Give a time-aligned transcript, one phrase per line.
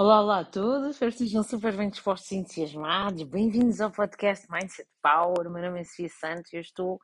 [0.00, 3.20] Olá, olá a todos, espero que estejam super bem dispostos e entusiasmados.
[3.24, 5.48] Bem-vindos ao podcast Mindset Power.
[5.48, 7.00] O meu nome é Sofia Santos e eu estou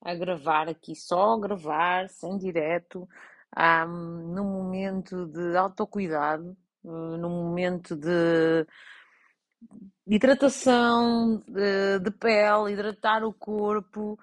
[0.00, 3.08] a gravar aqui, só a gravar, sem direto,
[3.58, 8.64] um, num momento de autocuidado, uh, num momento de
[10.06, 14.16] hidratação de, de pele, hidratar o corpo,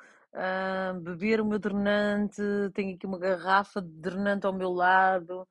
[1.01, 2.41] beber o meu drenante.
[2.73, 5.45] Tenho aqui uma garrafa de drenante ao meu lado.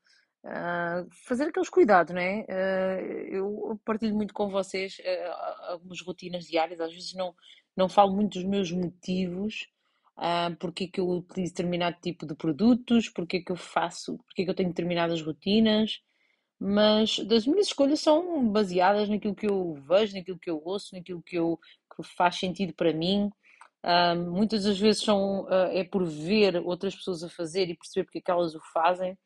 [0.45, 2.41] Uh, fazer aqueles cuidados, né?
[2.43, 7.33] Uh, eu partilho muito com vocês uh, algumas rotinas diárias, às vezes não,
[7.77, 9.69] não falo muito dos meus motivos,
[10.19, 14.19] uh, porque é que eu utilizo determinado tipo de produtos, porque é que eu faço,
[14.27, 16.01] porque é que eu tenho determinadas rotinas,
[16.59, 21.23] mas as minhas escolhas são baseadas naquilo que eu vejo, naquilo que eu ouço, naquilo
[21.23, 21.59] que, eu,
[21.97, 23.31] que faz sentido para mim.
[24.31, 28.23] muitas das vezes são, é por ver outras pessoas a fazer e perceber porque é
[28.23, 29.17] que elas o fazem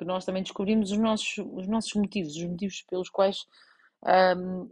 [0.00, 3.44] que nós também descobrimos os nossos, os nossos motivos, os motivos pelos quais
[4.02, 4.66] um,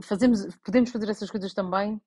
[0.00, 2.00] fazemos, podemos fazer essas coisas também,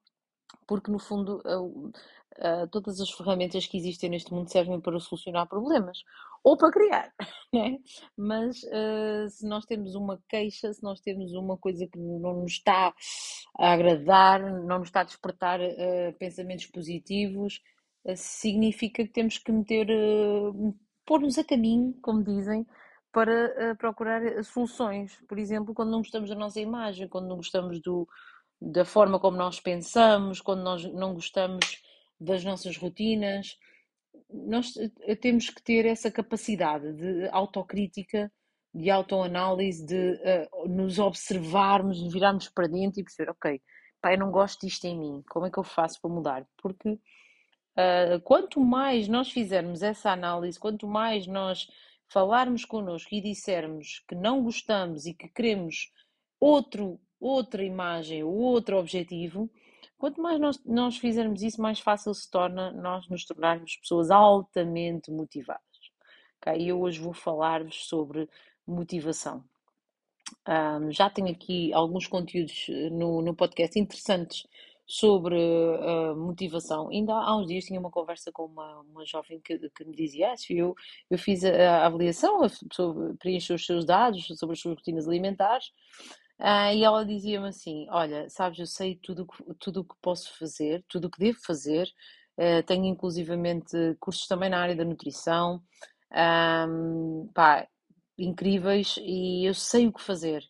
[0.66, 5.47] porque no fundo uh, uh, todas as ferramentas que existem neste mundo servem para solucionar
[5.47, 6.00] problemas
[6.44, 7.13] ou para criar,
[7.53, 7.78] né?
[8.17, 12.53] mas uh, se nós temos uma queixa, se nós temos uma coisa que não nos
[12.53, 12.91] está
[13.59, 15.59] a agradar, não nos está a despertar
[16.17, 17.61] pensamentos positivos,
[18.16, 19.88] significa que temos que meter
[21.08, 22.67] pôr-nos a caminho, como dizem,
[23.11, 25.17] para uh, procurar eh, soluções.
[25.27, 28.08] Por exemplo, quando não gostamos da nossa imagem, quando não gostamos do,
[28.61, 31.81] da forma como nós pensamos, quando nós não gostamos
[32.19, 33.58] das nossas rotinas,
[34.30, 38.31] nós eh, temos que ter essa capacidade de autocrítica,
[38.73, 43.61] de autoanálise, de uh, nos observarmos, virarmos para dentro e perceber, ok,
[44.02, 46.45] pai, eu não gosto disto em mim, como é que eu faço para mudar?
[46.61, 47.00] Porque
[47.78, 51.67] Uh, quanto mais nós fizermos essa análise, quanto mais nós
[52.08, 55.92] falarmos connosco e dissermos que não gostamos e que queremos
[56.39, 59.47] outro, outra imagem ou outro objetivo,
[59.96, 65.12] quanto mais nós, nós fizermos isso, mais fácil se torna nós nos tornarmos pessoas altamente
[65.12, 65.62] motivadas.
[66.41, 66.72] Okay?
[66.72, 68.28] Eu hoje vou falar-vos sobre
[68.66, 69.44] motivação.
[70.47, 74.46] Um, já tenho aqui alguns conteúdos eh, no, no podcast interessantes
[74.88, 76.90] sobre uh, motivação.
[76.90, 80.31] Ainda há uns dias tinha uma conversa com uma, uma jovem que, que me dizia:
[80.31, 80.74] ah, eu,
[81.09, 82.40] eu fiz a, a avaliação,
[82.72, 85.68] sobre, preenchi os seus dados sobre as suas rotinas alimentares.
[86.40, 89.28] Uh, e ela dizia-me assim: Olha, sabes, eu sei tudo
[89.59, 91.88] tudo o que posso fazer, tudo o que devo fazer,
[92.40, 95.62] uh, tenho inclusivamente cursos também na área da nutrição,
[96.69, 97.68] um, pá,
[98.18, 100.44] incríveis, e eu sei o que fazer,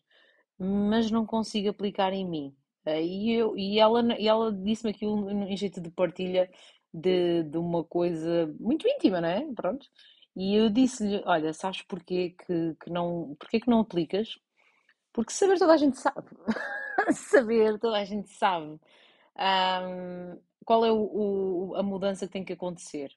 [0.58, 2.54] mas não consigo aplicar em mim.
[3.02, 6.50] E, eu, e ela, e ela disse-me aquilo em jeito de partilha
[6.92, 9.46] de, de uma coisa muito íntima, não é?
[9.54, 9.86] Pronto.
[10.36, 14.38] E eu disse-lhe: Olha, sabes porquê que, que, não, porquê que não aplicas?
[15.12, 16.28] Porque saber toda a gente sabe.
[17.12, 18.78] saber toda a gente sabe.
[19.36, 23.10] Um, qual é o, o, a mudança que tem que acontecer?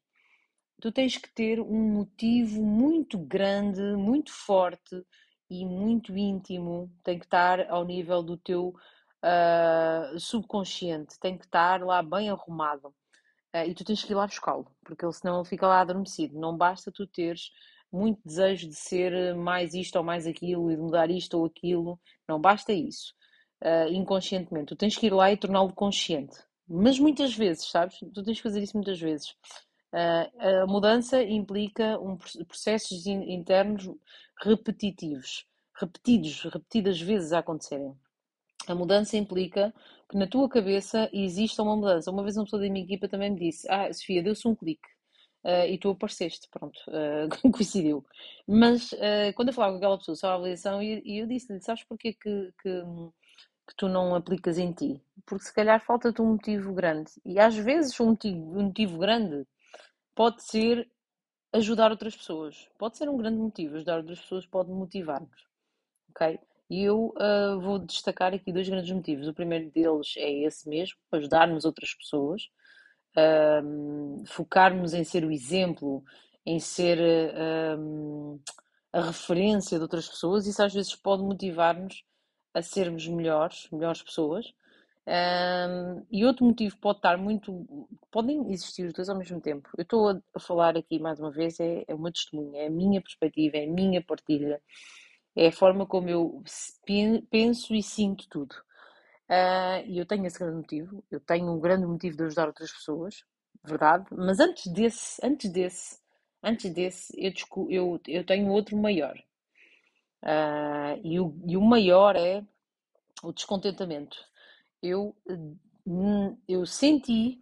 [0.82, 5.06] Tu tens que ter um motivo muito grande, muito forte
[5.50, 6.92] e muito íntimo.
[7.04, 8.74] Tem que estar ao nível do teu
[9.24, 12.94] uh, subconsciente, tem que estar lá bem arrumado.
[13.54, 16.40] Uh, e tu tens que ir lá buscá-lo, porque ele, senão ele fica lá adormecido.
[16.40, 17.52] Não basta tu teres
[17.92, 22.00] muito desejo de ser mais isto ou mais aquilo e de mudar isto ou aquilo,
[22.28, 23.14] não basta isso.
[23.62, 26.38] Uh, inconscientemente, tu tens que ir lá e torná-lo consciente.
[26.68, 28.00] Mas muitas vezes, sabes?
[28.00, 29.36] Tu tens que fazer isso muitas vezes.
[29.94, 32.18] Uh, a mudança implica um,
[32.48, 33.90] processos internos
[34.42, 35.46] repetitivos,
[35.76, 37.94] repetidos, repetidas vezes a acontecerem.
[38.68, 39.74] A mudança implica
[40.10, 42.12] que na tua cabeça exista uma mudança.
[42.12, 44.88] Uma vez uma pessoa da minha equipa também me disse: Ah, Sofia, deu-se um clique.
[45.44, 48.06] Uh, e tu apareceste, pronto, uh, coincidiu.
[48.48, 51.60] Mas uh, quando eu falava com aquela pessoa sobre a avaliação, e, e eu disse-lhe:
[51.62, 52.84] Sabes porquê que, que,
[53.68, 55.02] que, tu não aplicas em ti?
[55.26, 57.12] Porque se calhar falta-te um motivo grande.
[57.26, 59.48] E às vezes um motivo, um motivo grande
[60.14, 60.88] pode ser
[61.54, 62.70] ajudar outras pessoas.
[62.78, 63.76] Pode ser um grande motivo.
[63.76, 65.48] Ajudar outras pessoas pode motivar-nos.
[66.12, 66.40] Ok?
[66.72, 69.28] E eu uh, vou destacar aqui dois grandes motivos.
[69.28, 72.44] O primeiro deles é esse mesmo, ajudarmos outras pessoas,
[73.18, 76.02] uh, focarmos em ser o exemplo,
[76.46, 78.42] em ser uh,
[78.94, 80.48] a referência de outras pessoas.
[80.48, 82.06] Isso às vezes pode motivar-nos
[82.54, 84.54] a sermos melhores, melhores pessoas.
[85.06, 87.68] Um, e outro motivo pode estar muito.
[88.10, 89.70] Podem existir os dois ao mesmo tempo.
[89.78, 93.02] Eu estou a falar aqui mais uma vez, é, é uma testemunha, é a minha
[93.02, 94.62] perspectiva, é a minha partilha.
[95.36, 96.44] É a forma como eu
[97.30, 98.56] penso e sinto tudo.
[99.30, 102.70] Uh, e eu tenho esse grande motivo, eu tenho um grande motivo de ajudar outras
[102.72, 103.24] pessoas,
[103.64, 106.00] verdade, mas antes desse, antes desse,
[106.44, 107.32] antes desse, eu,
[107.70, 109.18] eu, eu tenho outro maior.
[110.22, 112.44] Uh, e, o, e o maior é
[113.24, 114.18] o descontentamento.
[114.82, 115.16] Eu,
[116.48, 117.42] eu senti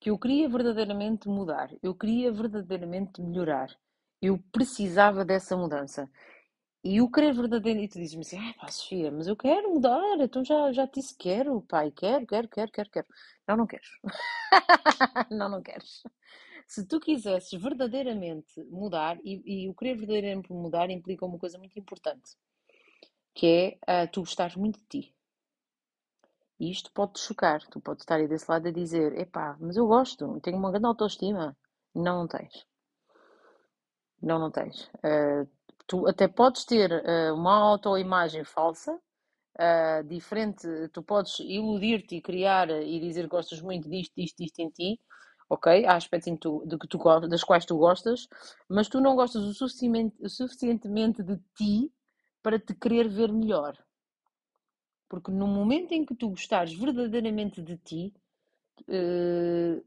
[0.00, 3.68] que eu queria verdadeiramente mudar, eu queria verdadeiramente melhorar,
[4.22, 6.10] eu precisava dessa mudança.
[6.82, 10.18] E o querer verdadeiro, e tu dizes-me assim, ah, pá, Sofia, mas eu quero mudar,
[10.18, 13.06] então já, já te disse quero, pai, quero, quero, quero, quero, quero.
[13.46, 13.88] Não, não queres.
[15.30, 16.02] não, não queres.
[16.66, 21.78] Se tu quisesses verdadeiramente mudar, e, e o querer verdadeiramente mudar implica uma coisa muito
[21.78, 22.36] importante,
[23.34, 25.14] que é uh, tu gostares muito de ti.
[26.58, 27.60] E isto pode te chocar.
[27.68, 30.86] Tu podes estar aí desse lado a dizer: epá, mas eu gosto, tenho uma grande
[30.86, 31.56] autoestima.
[31.94, 32.66] Não, não tens.
[34.22, 34.84] Não, não tens.
[34.96, 35.48] Uh,
[35.90, 38.92] tu até podes ter uh, uma autoimagem falsa,
[39.58, 40.64] uh, diferente.
[40.92, 45.00] Tu podes iludir-te e criar e dizer que gostas muito disto, disto, disto em ti.
[45.48, 45.84] Ok?
[45.84, 46.98] Há aspectos tu, de que tu,
[47.28, 48.28] das quais tu gostas,
[48.68, 51.92] mas tu não gostas o suficientemente, o suficientemente de ti
[52.40, 53.76] para te querer ver melhor.
[55.08, 58.14] Porque no momento em que tu gostares verdadeiramente de ti,
[58.82, 59.84] uh,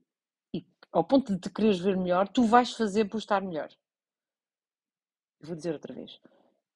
[0.54, 3.70] e ao ponto de te quereres ver melhor, tu vais fazer por estar melhor.
[5.44, 6.20] Vou dizer outra vez.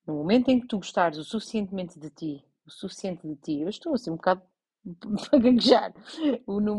[0.05, 3.69] No momento em que tu gostares o suficientemente de ti, o suficiente de ti, eu
[3.69, 4.41] estou assim um bocado
[5.29, 5.93] para gaguejar.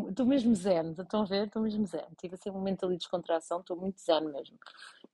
[0.08, 1.46] Estou mesmo zen, estão a ver?
[1.46, 2.05] Estou mesmo zen.
[2.19, 4.58] Tive assim um momento ali de descontração, estou muito zen mesmo.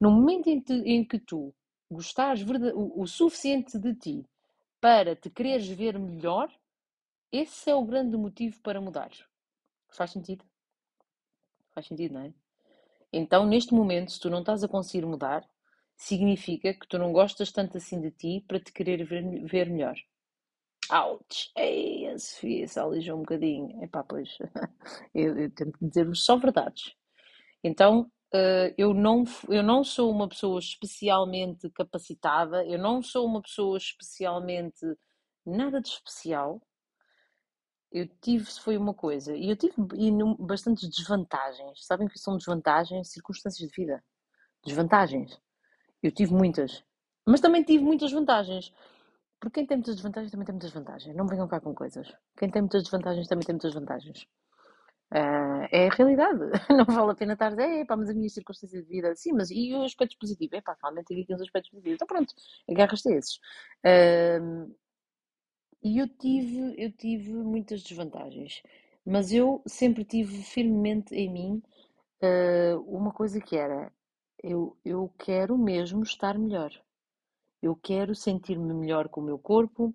[0.00, 1.54] No momento em, te, em que tu
[1.90, 4.26] gostares o, o suficiente de ti
[4.80, 6.52] para te quereres ver melhor,
[7.30, 9.10] esse é o grande motivo para mudar.
[9.88, 10.44] Faz sentido?
[11.72, 12.34] Faz sentido, não é?
[13.12, 15.48] Então, neste momento, se tu não estás a conseguir mudar,
[15.96, 19.96] significa que tu não gostas tanto assim de ti para te querer ver, ver melhor.
[20.90, 21.50] Ouch!
[21.56, 23.82] Ei, a Sofia se alijou um bocadinho.
[23.82, 24.36] Epá, pois,
[25.14, 26.94] eu, eu tenho que dizer-vos só verdades.
[27.62, 28.02] Então,
[28.34, 33.78] uh, eu, não, eu não sou uma pessoa especialmente capacitada, eu não sou uma pessoa
[33.78, 34.84] especialmente
[35.46, 36.60] nada de especial.
[37.90, 39.74] Eu tive, foi uma coisa, e eu tive
[40.38, 41.86] bastantes desvantagens.
[41.86, 43.10] Sabem que são desvantagens?
[43.10, 44.04] Circunstâncias de vida.
[44.64, 45.40] Desvantagens.
[46.04, 46.84] Eu tive muitas.
[47.26, 48.70] Mas também tive muitas vantagens.
[49.40, 51.16] Porque quem tem muitas desvantagens também tem muitas vantagens.
[51.16, 52.12] Não venham cá com coisas.
[52.36, 54.26] Quem tem muitas desvantagens também tem muitas vantagens.
[55.10, 56.40] Uh, é a realidade.
[56.70, 59.32] Não vale a pena estar a dizer, pá, mas a minha circunstância de vida, sim,
[59.32, 60.58] mas e os aspectos positivos?
[60.58, 61.94] É pá, realmente tem aqui uns aspectos positivos.
[61.96, 62.34] Então pronto,
[62.68, 63.36] agarras-te esses.
[63.86, 64.74] Uh,
[65.82, 68.62] e eu tive, eu tive muitas desvantagens,
[69.06, 71.62] mas eu sempre tive firmemente em mim
[72.22, 73.92] uh, uma coisa que era,
[74.44, 76.70] eu, eu quero mesmo estar melhor.
[77.62, 79.94] Eu quero sentir-me melhor com o meu corpo,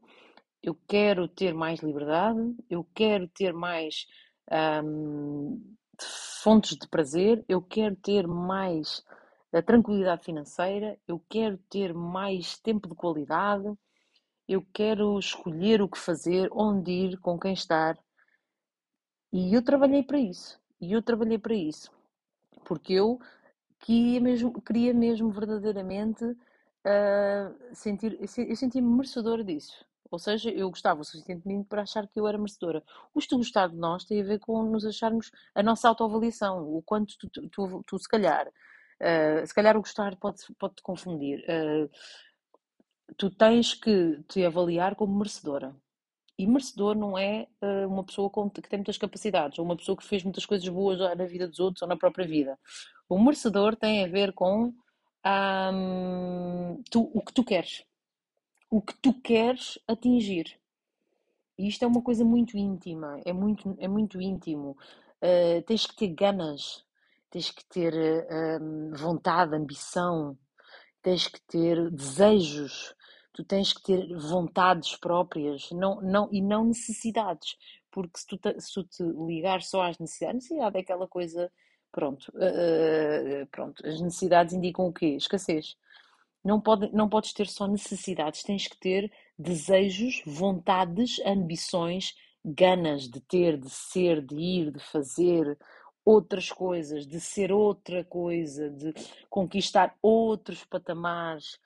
[0.61, 4.07] eu quero ter mais liberdade, eu quero ter mais
[4.83, 5.75] um,
[6.41, 9.03] fontes de prazer, eu quero ter mais
[9.53, 13.71] a tranquilidade financeira, eu quero ter mais tempo de qualidade,
[14.47, 17.95] eu quero escolher o que fazer, onde ir, com quem estar.
[19.31, 20.59] E eu trabalhei para isso.
[20.81, 21.91] E eu trabalhei para isso.
[22.65, 23.19] Porque eu
[23.79, 29.85] queria mesmo, queria mesmo verdadeiramente uh, sentir, eu sentia-me merecedora disso.
[30.11, 32.83] Ou seja, eu gostava o suficientemente para achar que eu era merecedora.
[33.13, 36.81] O tu gostar de nós tem a ver com nos acharmos a nossa autoavaliação, o
[36.81, 40.81] quanto tu, tu, tu, tu se calhar, uh, se calhar o gostar pode, pode te
[40.81, 41.39] confundir.
[41.47, 41.89] Uh,
[43.17, 45.75] tu tens que te avaliar como merecedora.
[46.39, 49.95] E merecedor não é uh, uma pessoa com, que tem muitas capacidades, ou uma pessoa
[49.95, 52.57] que fez muitas coisas boas na vida dos outros ou na própria vida.
[53.07, 54.73] O merecedor tem a ver com
[55.25, 57.83] um, tu, o que tu queres
[58.69, 60.59] o que tu queres atingir.
[61.57, 64.77] E isto é uma coisa muito íntima, é muito, é muito íntimo.
[65.21, 66.85] Uh, tens que ter ganas,
[67.29, 70.37] tens que ter uh, vontade, ambição,
[71.01, 72.95] tens que ter desejos,
[73.39, 77.55] tu tens que ter vontades próprias não, não, e não necessidades.
[77.89, 81.49] Porque se tu, te, se tu te ligar só às necessidades, necessidade é aquela coisa,
[81.89, 85.15] pronto, uh, pronto, as necessidades indicam o quê?
[85.15, 85.77] Escassez.
[86.43, 93.21] Não, pode, não podes ter só necessidades, tens que ter desejos, vontades, ambições, ganas de
[93.21, 95.57] ter, de ser, de ir, de fazer
[96.03, 98.93] outras coisas, de ser outra coisa, de
[99.29, 101.57] conquistar outros patamares.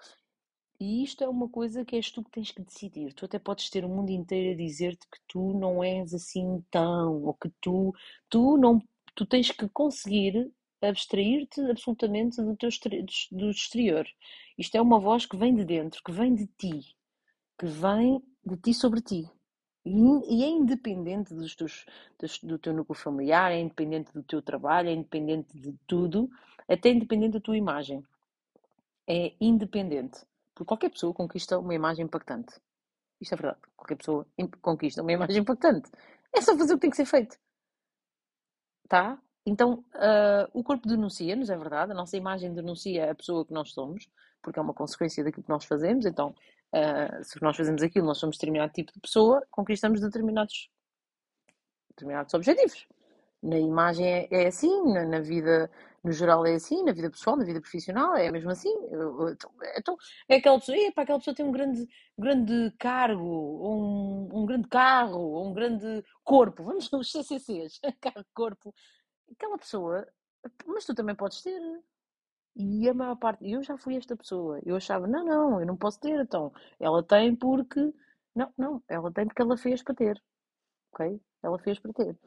[0.80, 3.14] E isto é uma coisa que és tu que tens que decidir.
[3.14, 7.24] Tu até podes ter o mundo inteiro a dizer-te que tu não és assim tão,
[7.24, 7.94] ou que tu,
[8.30, 8.82] tu não,
[9.16, 10.52] tu tens que conseguir
[10.82, 12.70] abstrair-te absolutamente do, teu,
[13.32, 14.06] do exterior.
[14.58, 16.96] Isto é uma voz que vem de dentro, que vem de ti,
[17.58, 19.30] que vem de ti sobre ti.
[19.86, 21.86] E, é independente dos teus,
[22.42, 26.30] do teu núcleo familiar, é independente do teu trabalho, é independente de tudo,
[26.68, 28.04] até independente da tua imagem.
[29.08, 30.26] É independente.
[30.54, 32.54] Porque qualquer pessoa conquista uma imagem impactante.
[33.20, 33.62] Isto é verdade.
[33.76, 34.28] Qualquer pessoa
[34.62, 35.90] conquista uma imagem impactante.
[36.34, 37.38] É só fazer o que tem que ser feito.
[38.88, 39.20] Tá?
[39.46, 41.92] Então, uh, o corpo denuncia-nos, é verdade.
[41.92, 44.08] A nossa imagem denuncia a pessoa que nós somos,
[44.42, 46.06] porque é uma consequência daquilo que nós fazemos.
[46.06, 46.34] Então,
[46.74, 50.70] uh, se nós fazemos aquilo, nós somos determinado tipo de pessoa, conquistamos determinados,
[51.90, 52.88] determinados objetivos.
[53.42, 55.70] Na imagem é, é assim, na, na, vida
[56.04, 58.74] no geral é assim, na vida pessoal, na vida profissional, é mesmo assim.
[59.32, 64.46] Então, então é aquela pessoa, epa, aquela pessoa tem um grande, grande cargo, um, um
[64.46, 66.64] grande carro, um grande corpo.
[66.66, 68.74] Vamos nos CCCs, carro, corpo.
[69.32, 70.06] Aquela pessoa,
[70.68, 71.60] mas tu também podes ter.
[72.56, 74.60] E a maior parte, eu já fui esta pessoa.
[74.66, 76.54] Eu achava, não, não, eu não posso ter, então.
[76.80, 77.94] Ela tem porque.
[78.36, 80.22] Não, não, ela tem porque ela fez para ter.
[80.94, 81.22] Ok?
[81.44, 82.18] Ela fez para ter.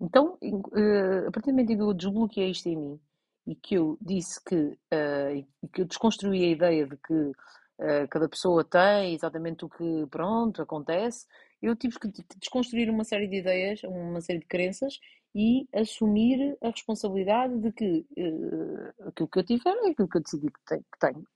[0.00, 3.00] Então, eh, a partir do momento em que eu desbloqueei isto em mim
[3.46, 8.08] e que eu disse que, uh, e que eu desconstruí a ideia de que uh,
[8.10, 11.26] cada pessoa tem exatamente o que, pronto, acontece,
[11.60, 12.08] eu tive que
[12.38, 14.98] desconstruir uma série de ideias, uma série de crenças
[15.34, 20.22] e assumir a responsabilidade de que uh, aquilo que eu tiver é aquilo que eu
[20.22, 21.26] decidi que, tenho.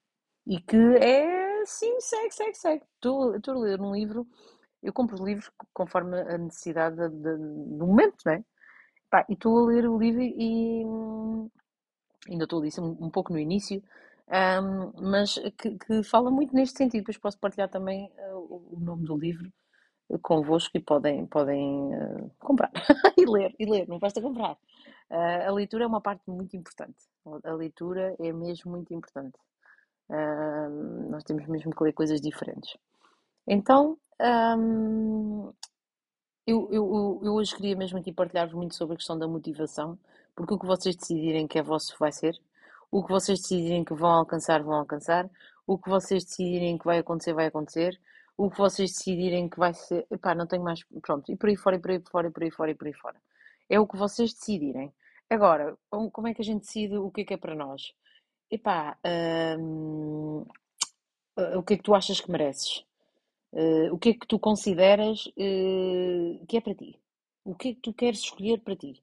[0.47, 2.85] E que é sim, segue, segue, segue.
[2.95, 4.27] Estou, estou a ler um livro,
[4.83, 7.37] eu compro livros conforme a necessidade de, de,
[7.79, 8.45] do momento, não é?
[9.11, 10.85] Pá, e estou a ler o livro e,
[12.29, 13.83] ainda estou ali um, um pouco no início,
[14.29, 17.01] um, mas que, que, fala muito neste sentido.
[17.01, 19.53] Depois posso partilhar também uh, o nome do livro
[20.23, 22.71] convosco e podem, podem uh, comprar
[23.17, 24.53] e ler, e ler, não basta comprar.
[25.11, 26.97] Uh, a leitura é uma parte muito importante.
[27.45, 29.37] A leitura é mesmo muito importante.
[30.09, 32.77] Uh, nós temos mesmo que ler coisas diferentes.
[33.47, 33.99] Então,
[34.59, 35.53] um,
[36.47, 39.99] eu, eu, eu hoje queria mesmo aqui partilhar-vos muito sobre a questão da motivação,
[40.37, 42.39] porque o que vocês decidirem que é vosso vai ser,
[42.91, 45.29] o que vocês decidirem que vão alcançar, vão alcançar,
[45.67, 47.99] o que vocês decidirem que vai acontecer, vai acontecer,
[48.37, 51.57] o que vocês decidirem que vai ser, epá, não tenho mais, pronto, e por aí
[51.57, 53.21] fora, e por aí fora, e por aí fora, e por aí fora.
[53.69, 54.93] É o que vocês decidirem.
[55.29, 57.93] Agora, como é que a gente decide o que é que é para nós?
[58.51, 58.97] Epá,
[59.59, 60.47] hum,
[61.57, 62.85] o que é que tu achas que mereces?
[63.53, 67.01] Uh, o que é que tu consideras uh, que é para ti?
[67.45, 69.03] O que é que tu queres escolher para ti?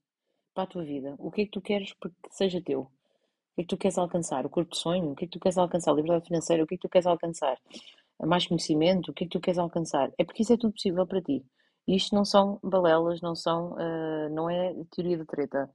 [0.54, 1.16] Para a tua vida?
[1.18, 2.82] O que é que tu queres que seja teu?
[2.82, 4.46] O que é que tu queres alcançar?
[4.46, 5.12] O corpo de sonho?
[5.12, 5.92] O que é que tu queres alcançar?
[5.92, 6.64] A liberdade financeira?
[6.64, 7.58] O que é que tu queres alcançar?
[8.20, 9.12] Mais conhecimento?
[9.12, 10.12] O que é que tu queres alcançar?
[10.18, 11.46] É porque isso é tudo possível para ti.
[11.88, 15.70] Isto não são balelas, não são, uh, não é teoria da treta.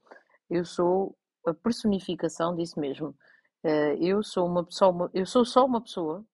[0.48, 1.16] Eu sou
[1.46, 3.08] a personificação disso mesmo.
[3.64, 6.24] Uh, eu sou uma pessoa, eu sou só uma pessoa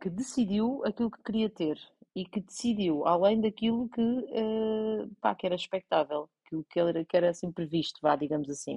[0.00, 1.78] que decidiu aquilo que queria ter
[2.14, 7.16] e que decidiu além daquilo que, uh, pá, que era expectável aquilo que era, que
[7.16, 8.76] era assim previsto, vá, digamos assim.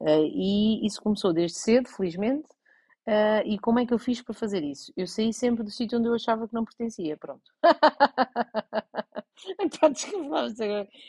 [0.00, 2.48] Uh, e isso começou desde cedo, felizmente.
[3.06, 4.92] Uh, e como é que eu fiz para fazer isso?
[4.96, 7.50] Eu saí sempre do sítio onde eu achava que não pertencia, pronto.
[9.60, 10.46] então, desculpa,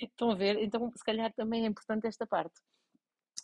[0.02, 0.62] estão a ver?
[0.62, 2.60] Então, se calhar também é importante esta parte.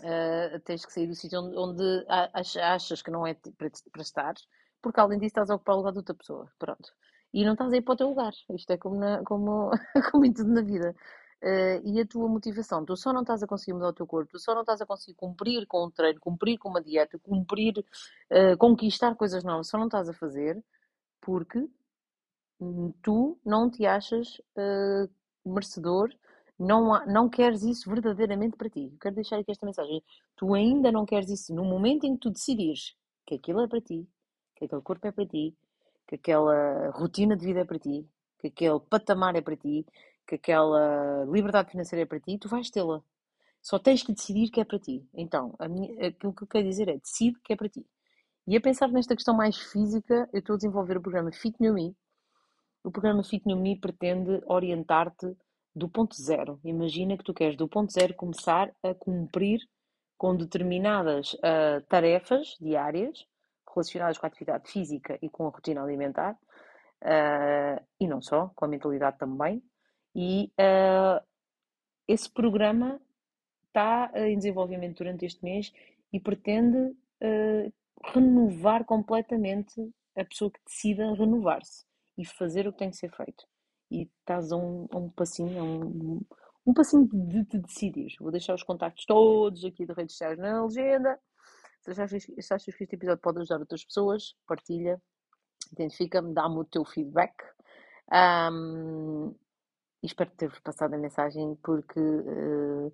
[0.01, 4.33] Uh, tens que sair do sítio onde, onde, achas que não é para, estar,
[4.81, 6.91] porque além disso estás a ocupar o lugar de outra pessoa, pronto.
[7.33, 8.33] E não estás a ir para o teu lugar.
[8.51, 9.71] Isto é como, na, como,
[10.11, 10.95] como em tudo na vida
[11.43, 12.85] uh, e a tua motivação.
[12.85, 14.85] Tu só não estás a conseguir mudar o teu corpo, tu só não estás a
[14.85, 19.77] conseguir cumprir com um treino, cumprir com uma dieta, cumprir, uh, conquistar coisas novas, só
[19.77, 20.63] não estás a fazer
[21.21, 21.69] porque
[23.01, 25.09] tu não te achas uh,
[25.45, 26.09] merecedor,
[26.57, 28.89] não, não queres isso verdadeiramente para ti.
[28.93, 30.01] Eu quero deixar aqui esta mensagem.
[30.35, 32.95] Tu ainda não queres isso no momento em que tu decidires
[33.25, 34.07] que aquilo é para ti,
[34.55, 35.55] que aquele corpo é para ti,
[36.07, 38.07] que aquela rotina de vida é para ti,
[38.39, 39.85] que aquele patamar é para ti,
[40.27, 43.01] que aquela liberdade financeira é para ti, tu vais tê-la.
[43.61, 45.07] Só tens que decidir que é para ti.
[45.13, 47.85] Então, minha, aquilo que eu quero dizer é, decide que é para ti.
[48.45, 51.73] E a pensar nesta questão mais física, eu estou a desenvolver o programa Fit New
[51.73, 51.95] Me.
[52.83, 55.33] O programa Fit New Me pretende orientar-te
[55.73, 56.59] do ponto zero.
[56.63, 59.61] Imagina que tu queres do ponto zero começar a cumprir
[60.17, 63.25] com determinadas uh, tarefas diárias
[63.73, 66.33] relacionadas com a atividade física e com a rotina alimentar,
[67.01, 69.63] uh, e não só, com a mentalidade também,
[70.15, 71.23] e uh,
[72.07, 72.99] esse programa
[73.67, 75.73] está em desenvolvimento durante este mês
[76.11, 77.73] e pretende uh,
[78.13, 81.85] renovar completamente a pessoa que decida renovar-se
[82.17, 83.45] e fazer o que tem que ser feito.
[83.89, 86.21] E estás a um, a um passinho, a um,
[86.67, 88.15] um passinho de te decidir.
[88.19, 91.19] Vou deixar os contactos todos aqui de redes sociais na legenda.
[91.81, 95.01] Se achas, se achas que este episódio pode ajudar outras pessoas, partilha,
[95.71, 97.33] identifica-me, dá-me o teu feedback.
[98.11, 99.35] Um,
[100.03, 102.93] e espero ter-vos passado a mensagem porque uh,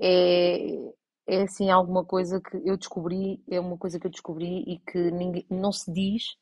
[0.00, 0.92] é,
[1.26, 5.10] é assim alguma coisa que eu descobri, é uma coisa que eu descobri e que
[5.10, 6.38] ninguém, não se diz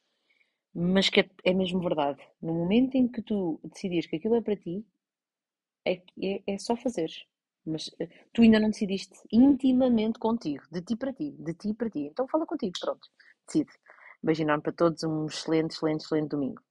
[0.75, 2.21] mas que é, é mesmo verdade.
[2.43, 4.85] No momento em que tu decidires que aquilo é para ti,
[5.87, 7.09] é, é, é só fazer.
[7.65, 11.89] Mas eh, tu ainda não decidiste intimamente contigo, de ti para ti, de ti para
[11.89, 12.01] ti.
[12.11, 13.09] Então fala contigo, pronto,
[13.47, 13.71] decide.
[14.41, 16.63] Enorme para todos, um excelente, excelente, excelente domingo.